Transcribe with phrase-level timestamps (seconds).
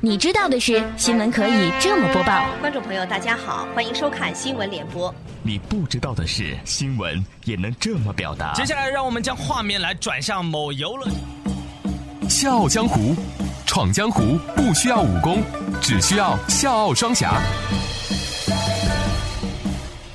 [0.00, 2.46] 你知道的是，新闻可以这么播报。
[2.60, 5.12] 观众朋友，大家好，欢迎收看新闻联播。
[5.42, 8.52] 你不知道的是，新闻也能这么表达。
[8.52, 11.08] 接下来，让我们将画面来转向某游乐。
[12.28, 13.16] 笑傲江湖，
[13.64, 15.42] 闯江湖不需要武功，
[15.80, 17.40] 只需要笑傲双侠。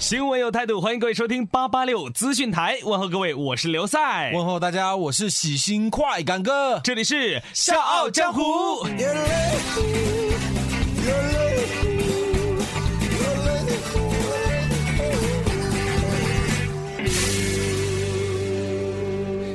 [0.02, 2.80] 新闻有态度，欢迎各位收听八八六资讯台。
[2.84, 4.32] 问候各位，我是刘赛。
[4.34, 6.82] 问候大家，我是喜新快感哥。
[6.84, 8.42] 这里是笑傲江湖。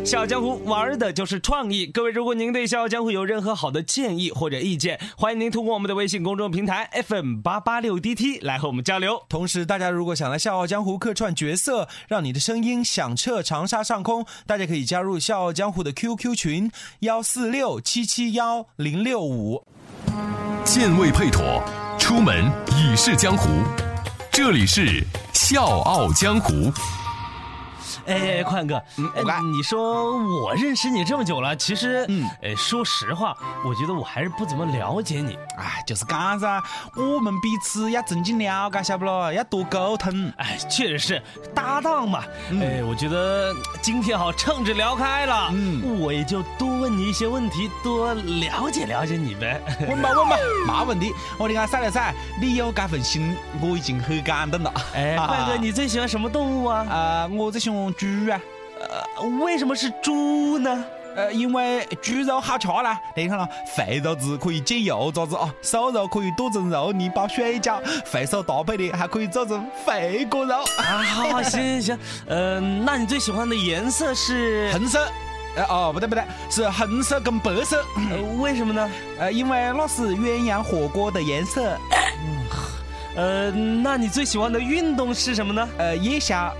[0.07, 1.85] 笑傲江湖玩的就是创意。
[1.85, 9.21] 各位，如果您对笑傲江湖有任何好的建议或者意见，欢迎您通过我们的微信公众平台 FM 八八六 DT 来和我们交流。
[9.29, 16.71] 同时，大家如果想来笑傲江湖客串角色，让你的声音响彻长沙上空，大家可以加入笑傲江湖的 QQ 群
[17.01, 19.61] 幺四六七七幺零六五。
[20.65, 21.61] 剑未配妥，
[21.99, 22.49] 出门
[22.79, 23.49] 已是江湖。
[24.31, 26.71] 这里是笑傲江湖。
[28.07, 28.77] 哎，宽哥，
[29.15, 35.37] 哎，你说我认识你这么久了，其实，嗯，哎，说实话，我觉得我还是不怎么了解你。
[35.59, 36.63] 哎，就是干噻，
[36.97, 39.33] 我们彼此要增进了解，晓不咯？
[39.33, 40.33] 要多沟通。
[40.37, 41.23] 哎，确实是
[41.55, 42.23] 搭档嘛。
[42.61, 49.61] 哎，我觉得今天好，趁着聊开了，嗯，我也就多问你一些问题，多了解了解你呗。
[49.89, 51.13] 问吧问吧，没问题。
[51.39, 54.73] 我的个赛了赛，你有这份心，我已经很感动了。
[54.95, 56.87] 哎， 宽哥，你最喜欢什么动物啊？
[56.89, 57.96] 啊，我最喜欢。
[57.97, 58.41] 猪啊，
[58.81, 60.85] 呃，为什么是猪呢？
[61.17, 63.01] 呃，因为猪肉好吃啦。
[63.15, 70.57] 你看了，肥肉子可以煎油渣子啊，瘦肉可以剁成肉泥包水饺，肥瘦搭配的还可以做成肥锅肉。
[70.77, 75.09] 啊，好，行行行，嗯，那你最喜欢的颜色是红色？
[75.57, 77.83] 呃，哦，不对不对，是红色跟白色。
[78.39, 78.91] 为什么呢？
[79.19, 81.79] 呃，因为那是鸳鸯火锅的颜色。
[82.21, 82.47] 嗯，
[83.17, 85.67] 呃，那你最喜欢的运动是什么呢？
[85.79, 86.55] 呃，夜宵。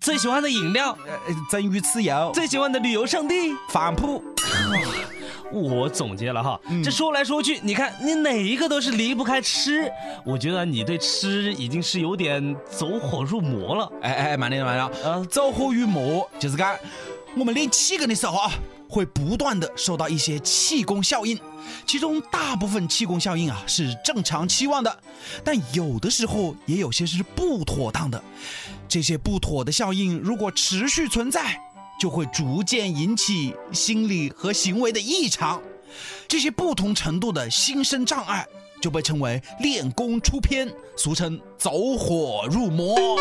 [0.00, 4.22] 最喜欢的饮料，呃蒸鱼豉油；最喜欢的旅游胜地，反扑。
[5.50, 9.90] 我总结了哈，这说来说去，你看你哪一个都是离不开吃。
[10.22, 13.90] 我觉得你对吃已经是有点走火入魔了。
[14.02, 16.76] 哎哎，慢点慢点，嗯，走火入魔就是讲
[17.36, 18.52] 我们练气功的时候啊。
[18.90, 21.38] 会不断的受到一些气功效应，
[21.86, 25.02] 其中大部分气功效应啊是正常期望的，
[25.44, 28.24] 但有的时候也有些是不妥当的。
[28.88, 31.60] 这些不妥的效应如果持续存在，
[32.00, 35.60] 就会逐渐引起心理和行为的异常。
[36.26, 38.46] 这些不同程度的心身障碍
[38.80, 40.66] 就被称为练功出偏，
[40.96, 43.18] 俗称走火入魔。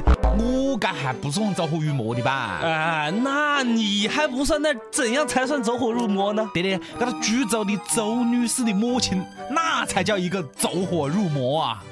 [0.38, 2.30] 我该还不算走火入魔的吧？
[2.62, 4.60] 啊，那你还不算？
[4.62, 6.50] 那怎样才算走火入魔呢？
[6.54, 11.84] 对的，那个株洲的周女士的母亲，那才叫一个走火入魔啊！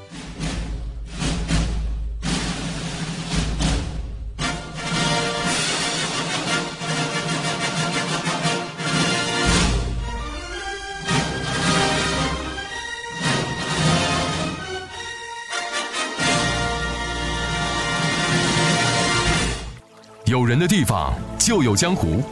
[20.30, 22.22] 有人的地方就有江湖，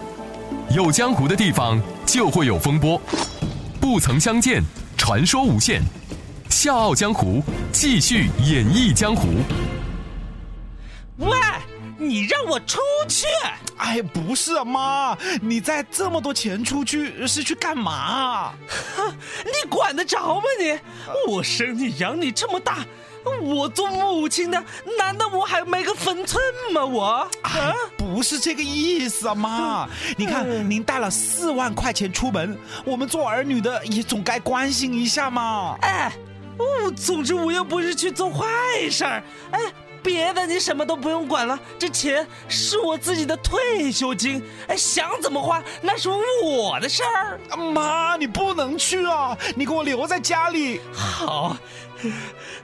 [0.71, 2.97] 有江湖的地方就会有风波。
[3.81, 4.63] 不曾相见，
[4.97, 5.83] 传说无限。
[6.49, 7.43] 笑傲江湖，
[7.73, 9.27] 继续演绎江湖。
[11.17, 11.37] 喂，
[11.99, 12.79] 你让我出
[13.09, 13.27] 去！
[13.79, 18.53] 哎，不是啊，妈，你带这么多钱出去是去干嘛？
[19.45, 20.79] 你管得着吗你？
[21.33, 22.87] 我生你养你这么大。
[23.43, 24.63] 我做母亲的，
[24.99, 26.85] 难道我还没个分寸吗？
[26.85, 29.89] 我啊，不是这个意思啊，妈！
[30.17, 35.77] 你看，您带了四万块钱出门，我们做儿女的也总该关心一下嘛。
[35.83, 36.13] 哎，
[36.59, 38.47] 哦，总之我又不是去做坏
[38.91, 39.23] 事儿。
[39.51, 39.61] 哎，
[40.03, 44.43] 别的你什么都不用管了，这钱是我自己的退休金。
[44.67, 46.09] 哎，想怎么花那是
[46.45, 47.39] 我的事儿。
[47.57, 50.81] 妈，你不能去啊，你给我留在家里。
[50.93, 51.57] 好。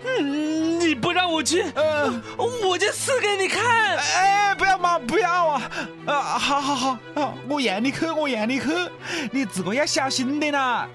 [0.06, 3.62] 嗯，你不让我去，呃，我就死给你看！
[3.97, 5.62] 哎，不要嘛，不要啊！
[6.06, 8.69] 啊，好好好，啊，我让你去，我让你去，
[9.33, 10.87] 你自个要小心点啦！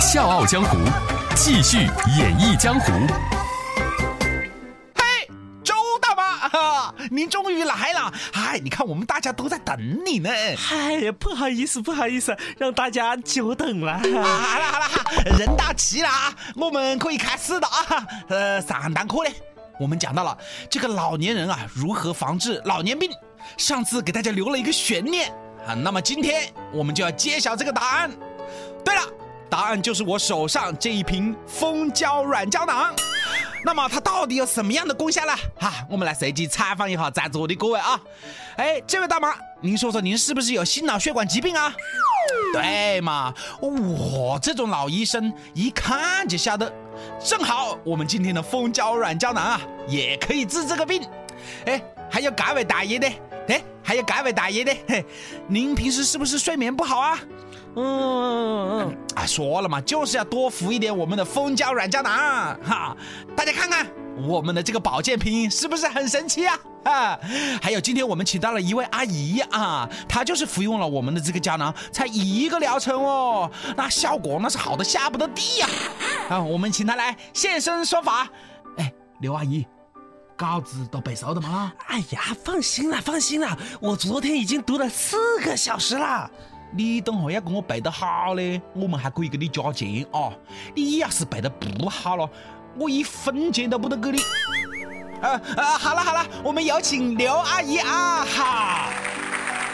[0.00, 0.78] 笑傲江湖，
[1.34, 1.76] 继续
[2.16, 2.90] 演绎江湖。
[7.66, 8.12] 来了！
[8.32, 10.30] 嗨，你看我们大家都在等你呢。
[10.56, 13.98] 嗨，不好意思，不好意思，让大家久等了。
[13.98, 14.88] 好了好了，
[15.38, 18.06] 人到齐了啊，我们可以开始了啊。
[18.28, 19.30] 呃，上堂课呢，
[19.78, 20.36] 我们讲到了
[20.70, 23.10] 这个老年人啊，如何防治老年病。
[23.56, 25.30] 上次给大家留了一个悬念
[25.66, 28.10] 啊，那么今天我们就要揭晓这个答案。
[28.84, 29.02] 对了，
[29.48, 32.94] 答案就是我手上这一瓶蜂胶软胶囊。
[33.66, 35.34] 那么它到底有什么样的功效呢？
[35.58, 38.00] 哈，我们来随机采访一下在座的各位啊。
[38.58, 41.74] 哎，这位大妈，您说说您是不是有心脑血管疾病啊？
[42.52, 46.72] 对嘛，我这种老医生一看就晓得。
[47.18, 51.02] 正好我们今天的蜂胶软胶囊啊，也可以治这个病。
[51.64, 53.08] 哎，还有各位大爷的，
[53.48, 55.04] 哎，还有各位大爷的，嘿，
[55.48, 57.18] 您平时是不是睡眠不好啊？
[57.76, 62.96] 嗯嗯嗯，啊，说了嘛，就是要多服一点我们的蜂胶软胶囊哈。
[63.36, 63.86] 大家看看
[64.26, 66.58] 我们的这个保健品是不是很神奇啊？
[66.84, 67.18] 啊，
[67.60, 75.68] 还有今天我们请到了一位阿姨啊，她就是服用了我们的这个胶囊，才一个疗程哦，那效果那是好的下不得地呀。
[76.30, 78.26] 啊，我们请她来现身说法。
[78.78, 78.90] 哎，
[79.20, 79.66] 刘阿姨，
[80.34, 81.72] 稿子都背熟的吗？
[81.88, 86.30] 哎呀，放心啦，放心啦，我昨天已经读了四个小时了。
[86.72, 90.32] 你等会要跟我背得好嘞，我们还可以给你加钱啊。
[90.74, 92.28] 你要是背得不好了，
[92.78, 94.20] 我一分钱都不得给你。
[95.22, 98.88] 呃呃，好了好了，我们有请刘阿姨啊哈。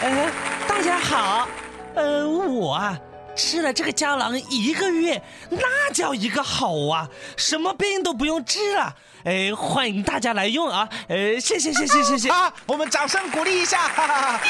[0.00, 0.31] 呃，
[0.69, 1.49] 大家好，
[1.94, 2.99] 呃，我啊
[3.35, 8.95] 吃了这个胶囊一个月，那叫一个好啊，什么病都不用治了。
[9.25, 10.88] 哎，欢迎大家来用啊！
[11.09, 13.88] 呃，谢谢谢谢谢谢啊，我们掌声鼓励一下。
[13.88, 14.41] 哈哈哈。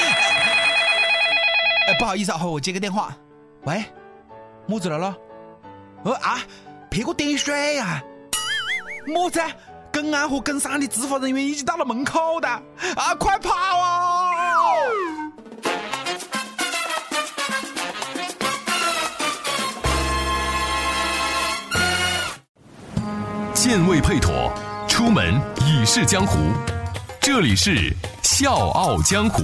[1.87, 3.17] 哎，不好意思啊，我接个电话。
[3.65, 3.85] 喂，
[4.67, 5.17] 么子来了？
[6.05, 6.39] 呃啊，
[6.91, 8.03] 赔我点水呀！
[9.07, 9.41] 么子？
[9.93, 14.33] 更安和更三的执法人员已经到了门口的啊，快跑啊！
[23.53, 24.53] 剑未配妥，
[24.89, 26.39] 出门已是江湖。
[27.21, 27.71] 这里是
[28.23, 29.43] 《笑傲江湖》。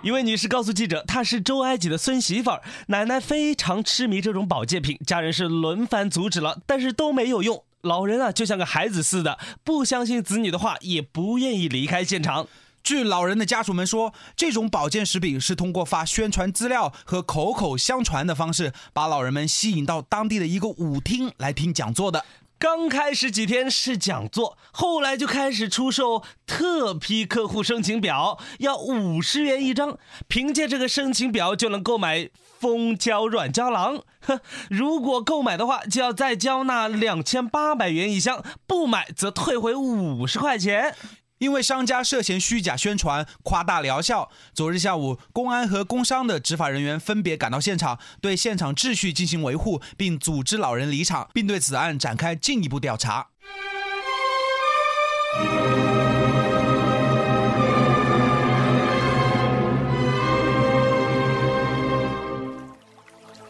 [0.00, 7.64] 一位女士告诉记者，她是周埃及的孙媳妇儿，奶奶非常痴迷这种保健品，家人是轮番阻止了，但是都没有用。
[7.80, 12.46] 老人啊，就像个孩子似的，不相信子女的话，也不愿意离开现场。
[12.84, 22.24] 据老人的家属们说，这种保健食品是通过发宣传资料和口口相传的方式，把老人们吸引到当地的一个舞厅来听讲座的。
[22.58, 29.96] 刚开始几天是讲座，后来就开始出售特批客户申请表，要五十元一张，
[30.26, 32.28] 凭借这个申请表就能购买
[32.58, 34.02] 蜂胶软胶囊。
[34.20, 40.96] 呵， 如果购买的话，就要再交纳两千八百元一箱，不买则退回五十块钱。
[41.38, 53.28] 因为商家涉嫌虚假宣传、夸大疗效，昨日下午，公安和工商的执法人员分别赶到现场，对现场秩序进行维护，并组织老人离场，并对此案展开进一步调查。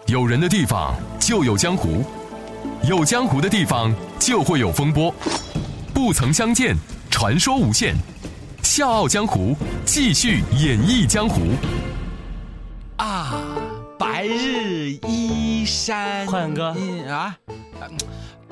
[0.07, 2.05] 有人的地方就有江湖，
[2.83, 5.15] 有江湖的地方就会有风波，
[5.95, 6.77] 不曾相见。
[7.11, 7.95] 传说无限，
[8.63, 11.41] 笑傲江湖继续演绎江湖。
[12.97, 13.43] 啊，
[13.99, 16.77] 白日依山，快感哥
[17.09, 17.37] 啊，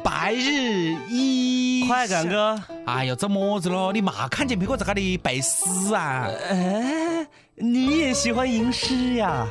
[0.02, 3.92] 白日依快感哥，哎呦，这么子咯？
[3.92, 6.28] 你嘛看见别个在那里背诗啊？
[6.48, 9.46] 哎，你也喜欢吟诗呀？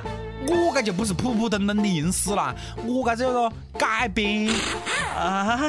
[0.48, 2.54] 我这就不是普普通通的吟诗啦，
[2.86, 4.54] 我这叫做改编
[5.18, 5.60] 啊。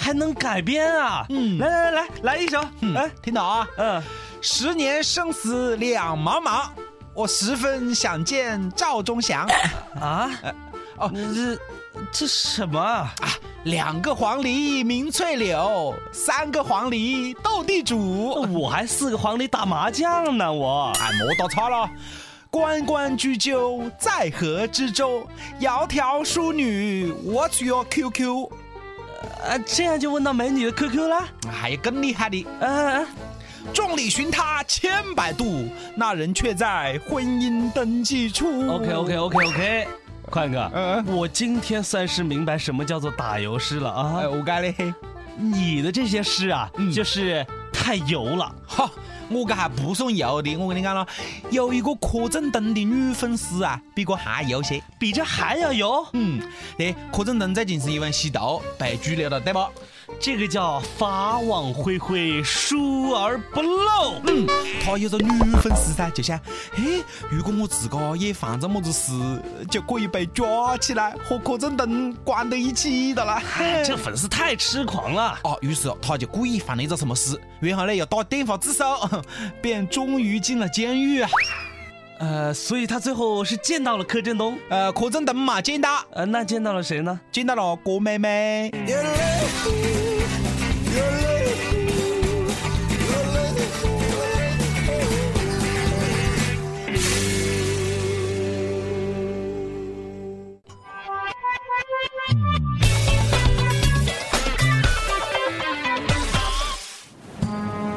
[0.00, 1.26] 还能改编啊！
[1.28, 2.58] 嗯，来来来来来一首，
[2.96, 3.68] 哎，听到啊？
[3.76, 4.02] 嗯，
[4.40, 6.70] 十年生死两茫茫，
[7.14, 9.46] 我十分想见赵忠祥。
[10.00, 10.30] 啊？
[10.96, 11.58] 哦，这
[12.10, 13.14] 这什么啊？
[13.64, 20.90] 两个黄鹂鸣翠柳，三个黄鹂斗地主，我还四个黄鹂打麻将呢，我。
[20.98, 21.88] 哎，莫打岔了。
[22.50, 25.24] 关关雎鸠，在河之洲。
[25.60, 28.50] 窈窕淑女，What's your QQ？
[29.46, 31.28] 啊，这样就问到美女的 QQ 了？
[31.50, 33.06] 还有更厉害的，嗯，
[33.72, 38.46] 众里寻他千百度，那人却在婚姻登记处。
[38.68, 39.88] OK OK OK OK，
[40.30, 44.20] 宽哥，嗯，我今天算是明白什么叫做打油诗了啊！
[44.20, 44.94] 哎我该嘞，
[45.36, 47.44] 你的这些诗啊，就是
[47.82, 48.90] 太油了，哈。
[49.32, 51.06] 我这还不算油的，我跟你讲了，
[51.50, 56.04] 有一个柯震东的女粉丝啊，比我还油些，比这还要油。
[56.14, 56.42] 嗯，
[56.76, 59.60] 对，柯震东最近是因为吸毒被拘留了，对不？
[60.18, 64.20] 这个叫法网恢恢，疏而不漏。
[64.26, 64.46] 嗯，
[64.84, 65.28] 他有个女
[65.62, 66.38] 粉丝噻，就想，
[66.76, 66.82] 哎，
[67.30, 69.12] 如果我自个也犯着么子事，
[69.70, 73.40] 就可以被抓起来和柯震东关在一起的了。
[73.84, 75.38] 这粉丝太痴狂了。
[75.44, 78.84] 哦，于是他就故意犯了一个什么事，然后呢又打电话自首，
[79.62, 81.30] 便终于进了监狱啊。
[82.20, 87.18] 呃，所以他最后是见到了柯震东，呃，柯震东嘛见到，呃，那见到了谁呢？
[87.32, 88.70] 见到了郭妹妹。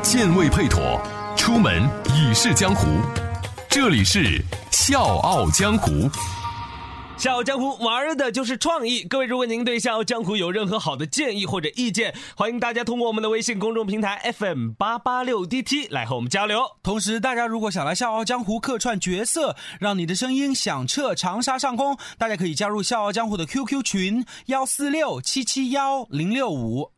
[0.02, 1.02] 剑未配妥，
[1.36, 2.88] 出门已是江湖。
[3.74, 4.20] 这里是
[4.70, 5.92] 《笑傲江湖》。
[7.18, 9.02] 笑傲江湖玩的就是创意。
[9.02, 16.62] 各位，如果您对笑傲江湖有任何好的建议或者意见，欢迎大家通过我们的微信公众平台 FM 八八六 DT 来和我们交流。
[16.84, 26.92] 同时，大家如果想来笑傲江湖客串角色，让你的声音响彻长沙上空，大家可以加入笑傲江湖的 QQ 群幺四六七七幺零六五。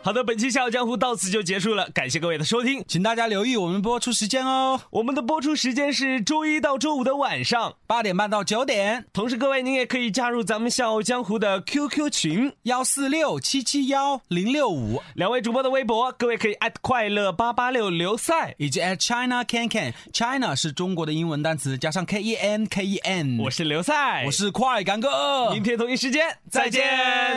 [0.00, 4.80] 好的，本期《笑傲江湖》到此就结束了，感谢各位的收听，请大家留意我们播出时间哦。
[4.88, 9.04] 我们的播出时间是周一到周五的晚上八点半到九点。
[9.12, 19.92] 同时，各位您也可以加入咱们《笑傲江湖》的 QQ 群幺四六七七幺零六五，两位主播的微博，各位可以艾特快乐八八六刘赛，以及 at China Can Can。
[20.14, 23.38] China 是中国的英文单词，加上 K E N K E N。
[23.40, 26.82] 我是刘赛，我是快感哥，明天同一时间再见。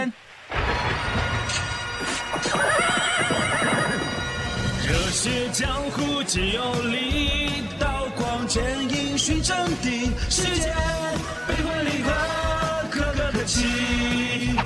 [0.05, 0.30] 热
[5.23, 10.09] 是江湖皆有理，刀光剑影寻真谛。
[10.31, 10.73] 世间
[11.47, 12.11] 悲欢离合，
[12.89, 14.57] 可歌可泣。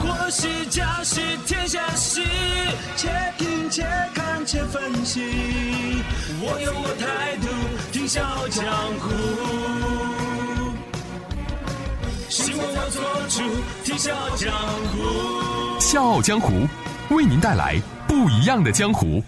[0.00, 2.24] 国喜家喜天下喜，
[2.96, 3.08] 且
[3.38, 6.02] 听且看且分析。
[6.40, 7.46] 我有我态度，
[7.92, 8.66] 听笑傲江
[8.98, 9.06] 湖。
[12.28, 13.40] 希望我做出
[13.84, 14.52] 听笑傲江
[14.90, 15.78] 湖。
[15.78, 16.66] 笑傲江湖
[17.10, 19.22] 为您带来不一样的江湖。